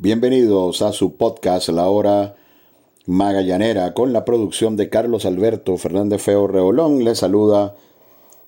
[0.00, 2.36] Bienvenidos a su podcast La Hora
[3.06, 7.02] Magallanera con la producción de Carlos Alberto Fernández Feo Reolón.
[7.02, 7.74] Les saluda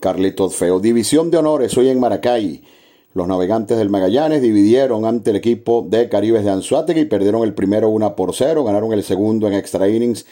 [0.00, 0.80] Carlitos Feo.
[0.80, 2.64] División de honores hoy en Maracay.
[3.14, 7.54] Los navegantes del Magallanes dividieron ante el equipo de Caribes de Anzuategui y perdieron el
[7.54, 10.26] primero 1 por 0, ganaron el segundo en extra innings,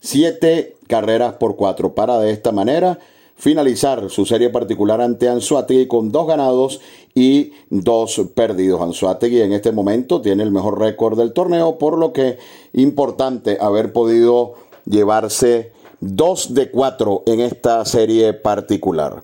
[0.00, 1.94] siete carreras por cuatro.
[1.94, 2.98] Para de esta manera
[3.40, 6.80] finalizar su serie particular ante Anzuategui con dos ganados
[7.14, 8.82] y dos perdidos.
[8.82, 12.36] Anzuategui en este momento tiene el mejor récord del torneo, por lo que
[12.74, 14.54] importante haber podido
[14.84, 19.22] llevarse dos de cuatro en esta serie particular.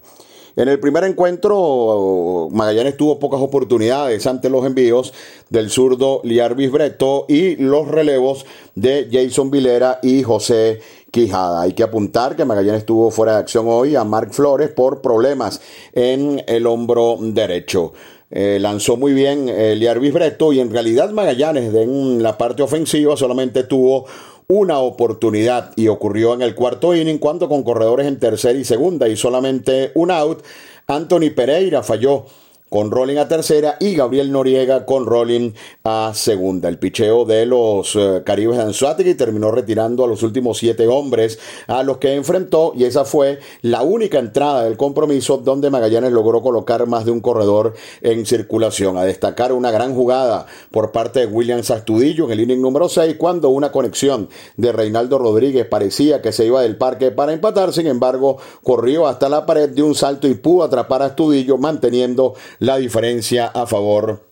[0.57, 5.13] En el primer encuentro, Magallanes tuvo pocas oportunidades ante los envíos
[5.51, 10.81] del zurdo Liarvis Breto y los relevos de Jason Vilera y José
[11.11, 11.61] Quijada.
[11.61, 15.61] Hay que apuntar que Magallanes estuvo fuera de acción hoy a Mark Flores por problemas
[15.93, 17.93] en el hombro derecho.
[18.31, 23.15] Eh, lanzó muy bien el Liarvis Breto y en realidad Magallanes en la parte ofensiva
[23.15, 24.07] solamente tuvo
[24.49, 29.09] una oportunidad y ocurrió en el cuarto inning cuando con corredores en tercera y segunda
[29.09, 30.43] y solamente un out,
[30.87, 32.27] Anthony Pereira falló
[32.69, 35.53] con Rolling a tercera y Gabriel Noriega con Rolling
[35.85, 36.69] a segunda.
[36.69, 41.39] El picheo de los eh, Caribes de Anzuategui terminó retirando a los últimos siete hombres
[41.69, 46.43] a los que enfrentó y esa fue la única entrada del compromiso donde Magallanes logró
[46.43, 48.97] colocar más de un corredor en circulación.
[48.97, 53.15] A destacar una gran jugada por parte de William Astudillo en el inning número 6
[53.17, 57.87] cuando una conexión de Reinaldo Rodríguez parecía que se iba del parque para empatar, sin
[57.87, 62.77] embargo corrió hasta la pared de un salto y pudo atrapar a Astudillo manteniendo la
[62.77, 64.25] diferencia a favor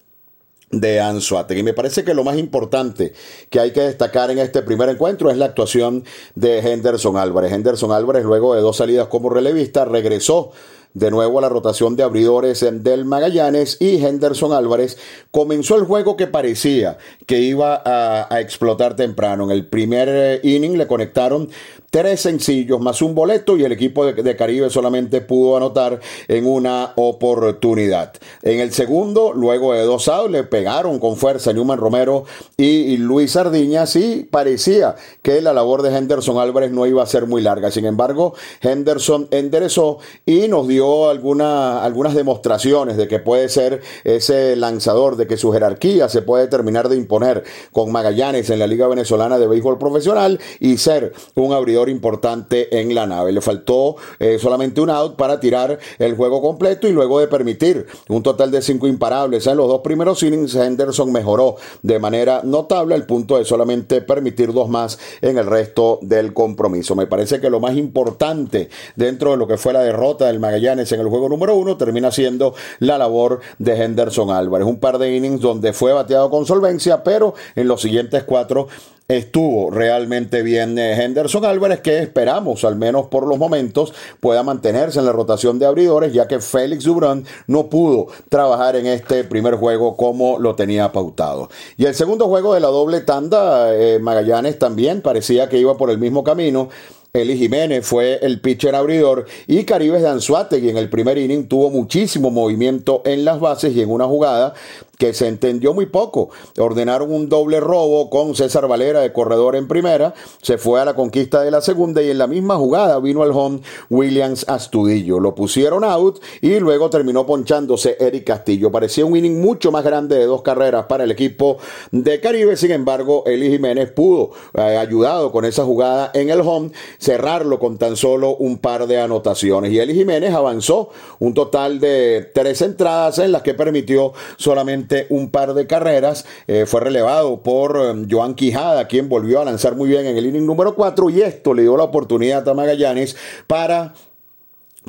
[0.70, 1.62] de Anzuategui.
[1.62, 3.12] Me parece que lo más importante
[3.50, 7.52] que hay que destacar en este primer encuentro es la actuación de Henderson Álvarez.
[7.52, 10.52] Henderson Álvarez, luego de dos salidas como relevista, regresó
[10.94, 14.96] de nuevo la rotación de abridores del Magallanes y Henderson Álvarez
[15.32, 19.44] comenzó el juego que parecía que iba a, explotar temprano.
[19.44, 21.48] En el primer eh, inning le conectaron
[21.90, 26.92] tres sencillos más un boleto y el equipo de, Caribe solamente pudo anotar en una
[26.96, 28.12] oportunidad.
[28.42, 32.24] En el segundo, luego de dos outs, le pegaron con fuerza Newman Romero
[32.56, 37.27] y, Luis Sardiñas y parecía que la labor de Henderson Álvarez no iba a ser
[37.27, 37.70] muy larga.
[37.70, 44.56] Sin embargo, Henderson enderezó y nos dio alguna, algunas demostraciones de que puede ser ese
[44.56, 48.89] lanzador, de que su jerarquía se puede terminar de imponer con Magallanes en la Liga
[48.89, 53.33] Venezolana de Béisbol Profesional y ser un abridor importante en la nave.
[53.33, 57.86] Le faltó eh, solamente un out para tirar el juego completo y luego de permitir
[58.08, 62.95] un total de cinco imparables en los dos primeros innings, Henderson mejoró de manera notable
[62.95, 66.95] al punto de solamente permitir dos más en el resto del compromiso.
[66.95, 70.73] Me parece que lo más importante dentro de lo que fue la derrota del Magallanes
[70.80, 74.67] en el juego número uno termina siendo la labor de Henderson Álvarez.
[74.67, 78.68] Un par de innings donde fue bateado con solvencia, pero en los siguientes cuatro
[79.08, 84.98] estuvo realmente bien eh, Henderson Álvarez, que esperamos, al menos por los momentos, pueda mantenerse
[84.98, 89.57] en la rotación de abridores, ya que Félix Dubrán no pudo trabajar en este primer
[89.57, 91.51] juego como lo tenía pautado.
[91.77, 95.90] Y el segundo juego de la doble tanda, eh, Magallanes también parecía que iba por
[95.90, 96.68] el mismo camino.
[97.17, 101.70] Eli Jiménez fue el pitcher abridor y Caribes de Anzuategui en el primer inning tuvo
[101.70, 104.55] muchísimo movimiento en las bases y en una jugada
[104.98, 106.30] que se entendió muy poco.
[106.58, 110.95] Ordenaron un doble robo con César Valera de corredor en primera, se fue a la
[110.95, 113.61] conquista de la segunda y en la misma jugada vino al home
[113.91, 115.20] Williams Astudillo.
[115.20, 118.70] Lo pusieron out y luego terminó ponchándose Eric Castillo.
[118.70, 121.58] Parecía un inning mucho más grande de dos carreras para el equipo
[121.91, 126.70] de Caribe, sin embargo, Eli Jiménez pudo, eh, ayudado con esa jugada en el home,
[127.04, 129.70] cerrarlo con tan solo un par de anotaciones.
[129.72, 135.31] Y Eli Jiménez avanzó un total de tres entradas en las que permitió solamente un
[135.31, 136.25] par de carreras.
[136.46, 140.26] Eh, fue relevado por um, Joan Quijada, quien volvió a lanzar muy bien en el
[140.26, 143.16] inning número 4 y esto le dio la oportunidad a Magallanes
[143.46, 143.94] para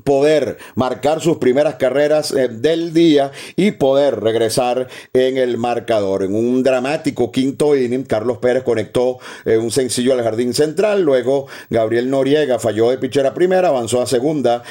[0.03, 6.23] poder marcar sus primeras carreras eh, del día y poder regresar en el marcador.
[6.23, 11.47] En un dramático quinto inning, Carlos Pérez conectó eh, un sencillo al jardín central, luego
[11.69, 14.63] Gabriel Noriega falló de pitcher a primera, avanzó a segunda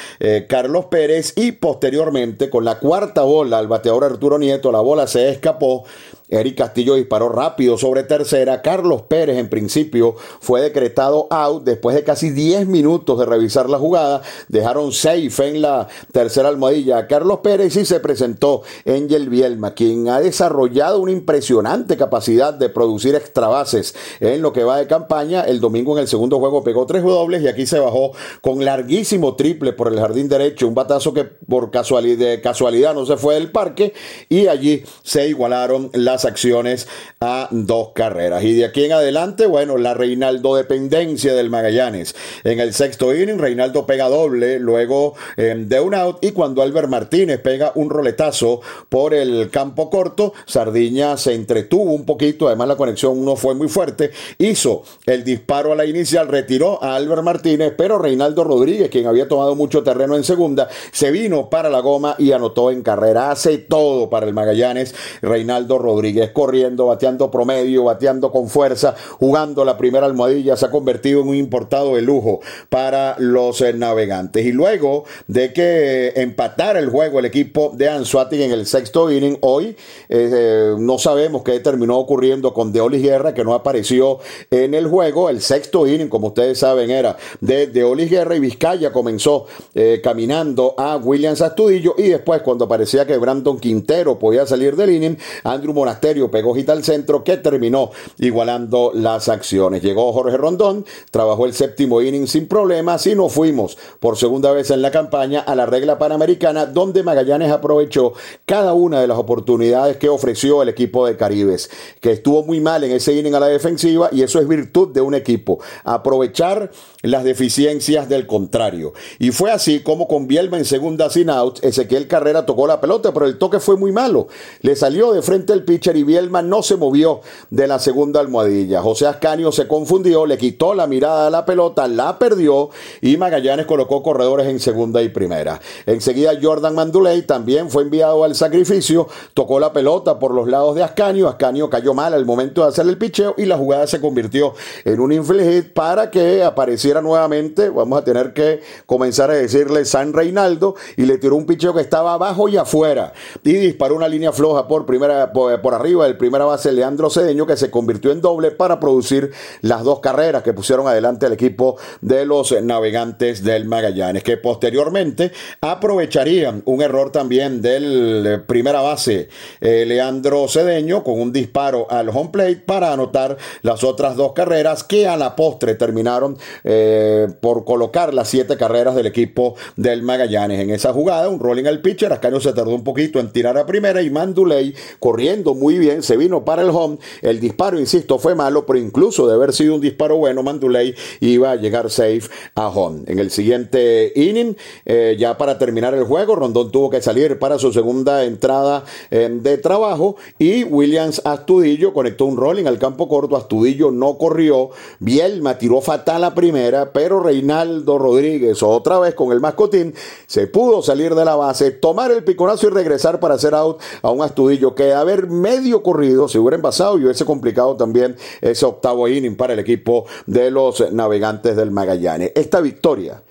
[0.47, 5.29] Carlos Pérez y posteriormente con la cuarta bola al bateador Arturo Nieto, la bola se
[5.29, 5.85] escapó
[6.29, 8.61] Eric Castillo disparó rápido sobre tercera.
[8.61, 13.77] Carlos Pérez en principio fue decretado out después de casi 10 minutos de revisar la
[13.77, 14.21] jugada.
[14.47, 20.19] Dejaron safe en la tercera almohadilla Carlos Pérez y se presentó Angel Bielma, quien ha
[20.19, 25.41] desarrollado una impresionante capacidad de producir extra bases en lo que va de campaña.
[25.41, 29.35] El domingo en el segundo juego pegó tres dobles y aquí se bajó con larguísimo
[29.35, 30.67] triple por el jardín derecho.
[30.67, 33.93] Un batazo que por casualidad, casualidad no se fue del parque
[34.27, 36.87] y allí se igualaron las las acciones
[37.19, 38.41] a dos carreras.
[38.45, 42.15] Y de aquí en adelante, bueno, la Reinaldo dependencia del Magallanes.
[42.45, 46.87] En el sexto inning, Reinaldo pega doble, luego em, de un out, y cuando Albert
[46.87, 52.77] Martínez pega un roletazo por el campo corto, Sardiña se entretuvo un poquito, además la
[52.77, 57.73] conexión no fue muy fuerte, hizo el disparo a la inicial, retiró a Albert Martínez,
[57.77, 62.15] pero Reinaldo Rodríguez, quien había tomado mucho terreno en segunda, se vino para la goma
[62.17, 63.31] y anotó en carrera.
[63.31, 64.95] Hace todo para el Magallanes.
[65.21, 71.21] Reinaldo Rodríguez corriendo, bateando promedio, bateando con fuerza, jugando la primera almohadilla, se ha convertido
[71.21, 74.45] en un importado de lujo para los eh, navegantes.
[74.45, 79.37] Y luego de que empatara el juego el equipo de Anzuati en el sexto inning,
[79.41, 79.75] hoy
[80.09, 84.19] eh, no sabemos qué terminó ocurriendo con Deolis Guerra, que no apareció
[84.51, 85.29] en el juego.
[85.29, 90.75] El sexto inning, como ustedes saben, era de Deolis Guerra y Vizcaya comenzó eh, caminando
[90.77, 95.73] a Williams Astudillo y después cuando parecía que Brandon Quintero podía salir del inning, Andrew
[95.73, 99.81] Monasterio pegó hit al centro que terminó igualando las acciones.
[99.81, 104.71] Llegó Jorge Rondón, trabajó el séptimo inning sin problemas y nos fuimos por segunda vez
[104.71, 108.13] en la campaña a la regla panamericana donde Magallanes aprovechó
[108.45, 111.69] cada una de las oportunidades que ofreció el equipo de Caribes,
[111.99, 115.01] que estuvo muy mal en ese inning a la defensiva y eso es virtud de
[115.01, 116.71] un equipo, aprovechar
[117.01, 118.93] las deficiencias del contrario.
[119.19, 123.13] Y fue así como con Bielma en segunda sin out, Ezequiel Carrera tocó la pelota,
[123.13, 124.27] pero el toque fue muy malo.
[124.61, 125.63] Le salió de frente el
[125.93, 128.81] y Bielma no se movió de la segunda almohadilla.
[128.81, 132.69] José Ascanio se confundió, le quitó la mirada a la pelota, la perdió
[133.01, 135.59] y Magallanes colocó corredores en segunda y primera.
[135.85, 140.83] Enseguida Jordan Manduley también fue enviado al sacrificio, tocó la pelota por los lados de
[140.83, 144.53] Ascanio, Ascanio cayó mal al momento de hacer el picheo y la jugada se convirtió
[144.83, 150.13] en un infligid para que apareciera nuevamente, vamos a tener que comenzar a decirle San
[150.13, 154.31] Reinaldo y le tiró un picheo que estaba abajo y afuera y disparó una línea
[154.31, 158.51] floja por primera por, arriba del primera base Leandro Cedeño que se convirtió en doble
[158.51, 159.31] para producir
[159.61, 165.31] las dos carreras que pusieron adelante al equipo de los navegantes del Magallanes que posteriormente
[165.61, 169.29] aprovecharían un error también del primera base
[169.61, 174.83] eh, Leandro Cedeño con un disparo al home plate para anotar las otras dos carreras
[174.83, 180.59] que a la postre terminaron eh, por colocar las siete carreras del equipo del Magallanes.
[180.59, 183.65] En esa jugada un rolling al pitcher Ascanio se tardó un poquito en tirar a
[183.65, 186.99] primera y Manduley corriendo muy bien, se vino para el home.
[187.23, 191.51] El disparo, insisto, fue malo, pero incluso de haber sido un disparo bueno, Manduley iba
[191.51, 192.21] a llegar safe
[192.53, 193.01] a home.
[193.07, 197.57] En el siguiente inning, eh, ya para terminar el juego, Rondón tuvo que salir para
[197.57, 203.35] su segunda entrada eh, de trabajo y Williams Astudillo conectó un rolling al campo corto.
[203.35, 204.69] Astudillo no corrió.
[204.99, 209.93] Bielma tiró fatal la primera, pero Reinaldo Rodríguez, otra vez con el mascotín,
[210.27, 214.11] se pudo salir de la base, tomar el piconazo y regresar para hacer out a
[214.11, 219.07] un Astudillo que haber medio corrido se hubiera envasado y hubiese complicado también ese octavo
[219.07, 222.31] inning para el equipo de los navegantes del Magallanes.
[222.35, 223.21] Esta victoria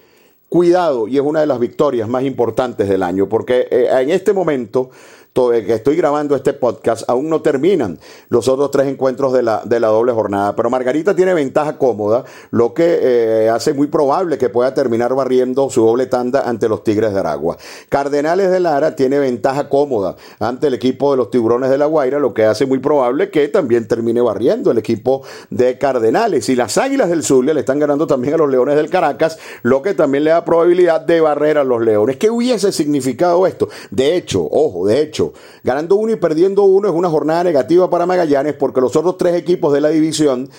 [0.48, 4.32] cuidado, y es una de las victorias más importantes del año, porque eh, en este
[4.32, 4.90] momento
[5.34, 7.98] que estoy grabando este podcast, aún no terminan
[8.28, 10.54] los otros tres encuentros de la, de la doble jornada.
[10.54, 15.68] Pero Margarita tiene ventaja cómoda, lo que eh, hace muy probable que pueda terminar barriendo
[15.70, 17.56] su doble tanda ante los Tigres de Aragua.
[17.88, 22.20] Cardenales de Lara tiene ventaja cómoda ante el equipo de los Tiburones de la Guaira,
[22.20, 26.48] lo que hace muy probable que también termine barriendo el equipo de Cardenales.
[26.48, 29.82] Y las Águilas del Zulia le están ganando también a los Leones del Caracas, lo
[29.82, 32.18] que también le da probabilidad de barrer a los Leones.
[32.18, 33.68] ¿Qué hubiese significado esto?
[33.90, 35.23] De hecho, ojo, de hecho,
[35.62, 39.34] Ganando uno y perdiendo uno es una jornada negativa para Magallanes porque los otros tres
[39.34, 40.50] equipos de la división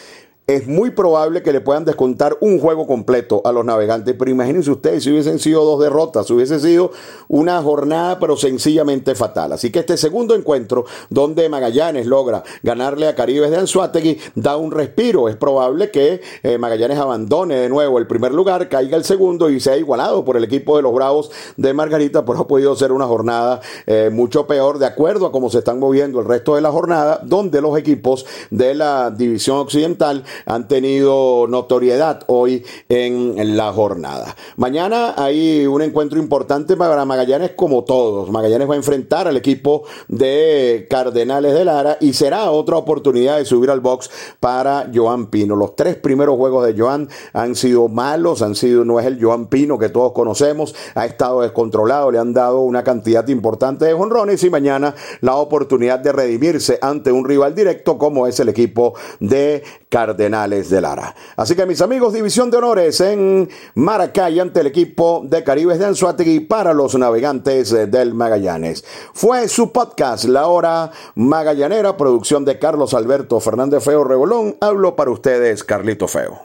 [0.47, 4.15] es muy probable que le puedan descontar un juego completo a los navegantes.
[4.17, 6.91] Pero imagínense ustedes si hubiesen sido dos derrotas, hubiese sido
[7.27, 9.53] una jornada pero sencillamente fatal.
[9.53, 14.71] Así que este segundo encuentro donde Magallanes logra ganarle a Caribes de Anzuategui da un
[14.71, 15.29] respiro.
[15.29, 19.59] Es probable que eh, Magallanes abandone de nuevo el primer lugar, caiga el segundo y
[19.59, 23.05] sea igualado por el equipo de los Bravos de Margarita, pero ha podido ser una
[23.05, 26.71] jornada eh, mucho peor de acuerdo a cómo se están moviendo el resto de la
[26.71, 34.35] jornada, donde los equipos de la división occidental han tenido notoriedad hoy en la jornada.
[34.57, 38.29] Mañana hay un encuentro importante para Magallanes como todos.
[38.29, 43.45] Magallanes va a enfrentar al equipo de Cardenales de Lara y será otra oportunidad de
[43.45, 45.55] subir al box para Joan Pino.
[45.55, 49.47] Los tres primeros juegos de Joan han sido malos, han sido, no es el Joan
[49.47, 54.43] Pino que todos conocemos, ha estado descontrolado, le han dado una cantidad importante de jonrones
[54.43, 59.63] y mañana la oportunidad de redimirse ante un rival directo como es el equipo de
[59.89, 61.15] Cardenales De Lara.
[61.35, 65.85] Así que mis amigos, división de honores en Maracay ante el equipo de Caribes de
[65.85, 68.83] Anzuategui para los navegantes del Magallanes.
[69.13, 74.57] Fue su podcast, La Hora Magallanera, producción de Carlos Alberto Fernández Feo Rebolón.
[74.61, 76.44] Hablo para ustedes, Carlito Feo.